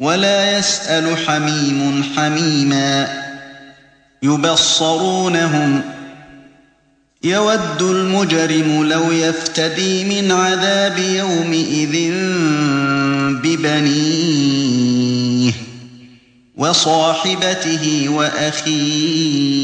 ولا 0.00 0.58
يسأل 0.58 1.16
حميم 1.26 2.04
حميما. 2.16 3.24
يبصرونهم. 4.22 5.82
يود 7.24 7.82
المجرم 7.82 8.88
لو 8.88 9.12
يفتدي 9.12 10.04
من 10.04 10.32
عذاب 10.32 10.98
يومئذ 10.98 12.12
ببنيه 13.42 14.84
وصاحبته 16.56 18.08
وأخيه 18.08 19.54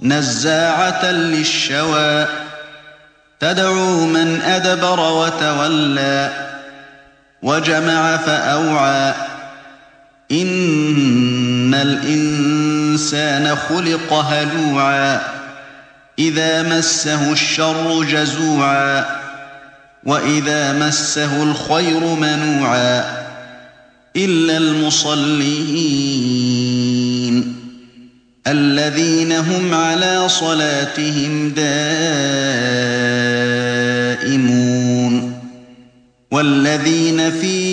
نزاعة 0.00 1.10
للشوى. 1.10 2.26
تدعو 3.40 4.06
من 4.06 4.40
أدبر 4.42 5.00
وتولى 5.00 6.48
وجمع 7.42 8.16
فأوعى. 8.16 9.14
إن 10.32 11.74
الإنسان 11.74 13.56
خلق 13.56 14.12
هلوعا. 14.12 15.37
إذا 16.18 16.62
مسه 16.78 17.32
الشر 17.32 18.04
جزوعا 18.04 19.04
وإذا 20.04 20.72
مسه 20.72 21.42
الخير 21.42 22.00
منوعا 22.00 23.04
إلا 24.16 24.56
المصلين 24.56 25.98
الذين 28.46 29.32
هم 29.32 29.74
على 29.74 30.28
صلاتهم 30.28 31.48
دائمون 31.48 31.78
والذين 36.30 37.30
في 37.30 37.68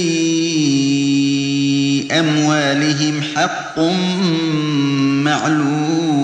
أموالهم 2.20 3.22
حق 3.36 3.80
معلوم 5.24 6.15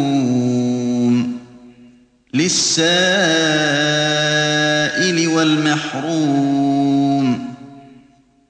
للسائل 2.41 2.87
والمحروم 5.27 7.39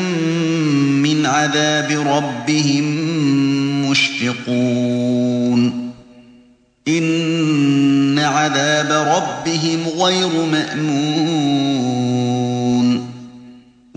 من 1.02 1.26
عذاب 1.26 1.90
ربهم 2.06 2.84
مشفقون 3.90 5.92
إن 6.88 8.18
عذاب 8.18 8.90
ربهم 9.08 9.88
غير 9.98 10.28
مأمون 10.52 11.71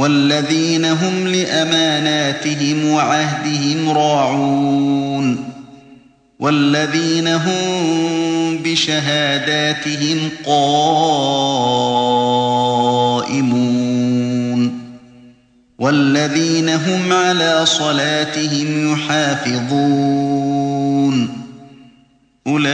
والذين 0.00 0.84
هم 0.84 1.28
لأماناتهم 1.28 2.90
وعهدهم 2.90 3.88
راعون 3.88 5.44
والذين 6.38 7.28
هم 7.28 8.58
بشهاداتهم 8.64 10.30
قائمون 10.46 10.90
والذين 15.78 16.68
هم 16.68 17.12
على 17.12 17.66
صلاتهم 17.66 18.92
يحافظون 18.92 20.20
أولئك 22.46 22.70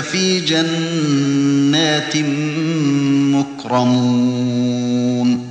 في 0.00 0.40
جنات 0.40 2.16
مكرمون 3.68 5.48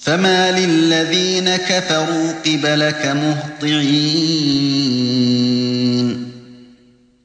فما 0.00 0.60
للذين 0.60 1.56
كفروا 1.56 2.32
قبلك 2.46 3.06
مهطعين. 3.06 3.94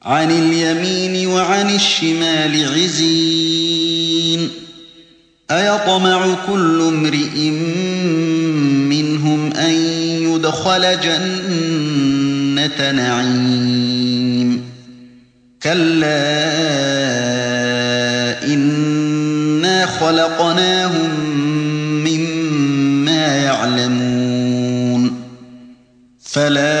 عن 0.02 0.30
اليمين 0.30 1.26
وعن 1.26 1.74
الشمال 1.74 2.68
عزين. 2.74 4.50
أيطمع 5.50 6.34
كل 6.46 6.82
امرئ 6.88 7.50
منهم 8.88 9.52
أن 9.52 9.70
يدخل 10.22 11.00
جنة 11.00 12.90
نعيم. 12.92 14.64
كلا 15.62 17.49
خلقناهم 20.10 21.10
مما 22.04 23.36
يعلمون. 23.36 25.20
فلا 26.22 26.80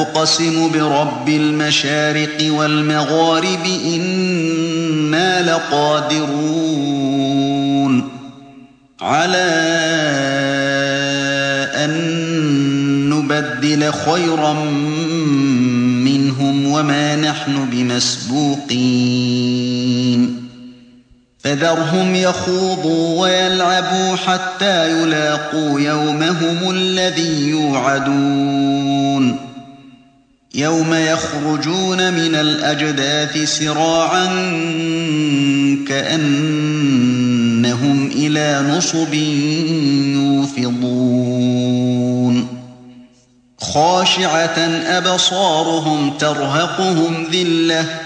أقسم 0.00 0.70
برب 0.72 1.28
المشارق 1.28 2.52
والمغارب 2.52 3.66
إنا 3.94 5.50
لقادرون. 5.50 6.56
على 9.00 9.46
أن 11.74 11.90
نبدل 13.10 13.92
خيرا 13.92 14.52
منهم 16.04 16.66
وما 16.66 17.16
نحن 17.16 17.68
بمسبوقين. 17.72 19.45
فذرهم 21.46 22.14
يخوضوا 22.14 23.20
ويلعبوا 23.20 24.16
حتى 24.16 24.90
يلاقوا 24.90 25.80
يومهم 25.80 26.70
الذي 26.70 27.48
يوعدون. 27.48 29.38
يوم 30.54 30.94
يخرجون 30.94 32.12
من 32.12 32.34
الأجداث 32.34 33.58
سراعا 33.58 34.26
كأنهم 35.88 36.86
إلى 38.06 38.64
نصب 38.70 39.14
يوفضون. 40.64 41.56
خاشعة 43.58 44.58
أبصارهم 44.86 46.10
ترهقهم 46.18 47.26
ذلة 47.32 48.05